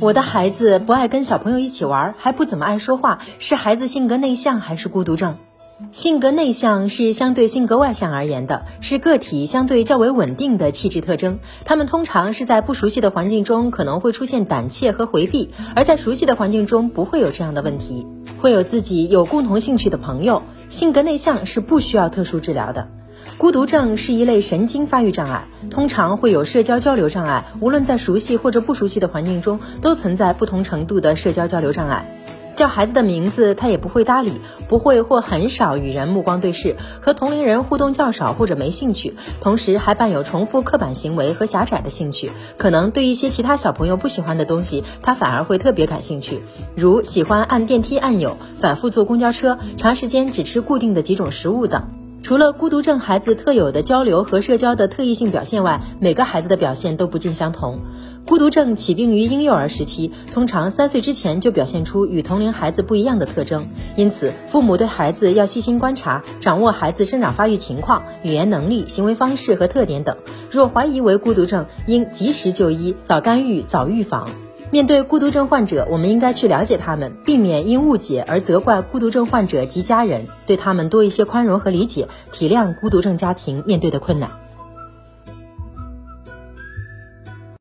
[0.00, 5.36] 我的孩子不爱跟小朋友一起玩，还不怎么爱说话，是孩子性格内向还是孤独症？
[5.92, 11.38] 性格内向是相对性格外向而言的，是个体相对较为稳定的气质特征。
[11.66, 18.06] 他们通常是在不熟悉的环境中可能会出现胆怯和回避，而在熟悉的环境中不会有这样的问题，
[18.38, 20.42] 会有自己有共同兴趣的朋友。
[20.70, 22.88] 性格内向是不需要特殊治疗的。
[23.38, 32.06] 孤独症是一类神经发育障碍，通常会有社交交流障碍，无论在熟悉或者不熟悉的环境中，都存在不同程度的社交交流障碍。
[32.56, 34.32] 叫孩子的名字，他也不会搭理，
[34.66, 39.12] 不会或很少与人目光对视，和同龄人互动较少或者没兴趣，
[39.42, 42.30] 同时还伴有重复刻板行为和狭窄的兴趣。
[42.56, 46.40] 可能对一些其他小朋友不喜欢的东西，他反而会特别感兴趣，
[46.74, 52.05] 如喜欢按电梯按钮、反复坐公交车、长时间只吃固定的几种食物等。
[52.26, 57.78] 除了孤独症孩子特有的交流和社交的特异性表现外，每个孩子的表现都不尽相同。
[58.26, 70.16] 孤独症起病于婴幼儿时期，通常三岁之前就表现出与同龄孩子不一样的特征，因此父母对孩子要细心观察，掌握孩子生长发育情况、语言能力、行为方式和特点等。
[70.50, 74.28] 若怀疑为孤独症，应及时就医，早干预，早预防。
[74.76, 84.45] 面对孤独症患者，我们应该去了解他们，避免因误解而责怪孤独症患者及家人，对他们多一些宽容和理解，体谅孤独症家庭面对的困难。